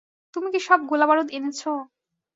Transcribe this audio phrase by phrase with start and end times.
[0.33, 1.71] তুমি কি সব গোলাবারুদ এনেছো?